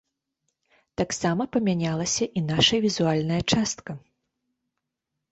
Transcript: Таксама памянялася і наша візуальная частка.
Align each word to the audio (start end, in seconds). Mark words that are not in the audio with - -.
Таксама 1.01 1.43
памянялася 1.57 2.23
і 2.41 2.43
наша 2.45 2.79
візуальная 2.85 3.37
частка. 3.53 3.91